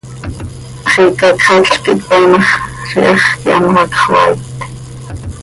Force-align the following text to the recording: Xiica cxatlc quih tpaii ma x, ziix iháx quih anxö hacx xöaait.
Xiica 0.91 1.27
cxatlc 1.37 1.75
quih 1.83 1.97
tpaii 2.01 2.27
ma 2.31 2.41
x, 2.47 2.51
ziix 2.91 3.21
iháx 3.23 3.23
quih 3.41 3.55
anxö 3.57 3.73
hacx 3.79 3.95
xöaait. 4.03 4.39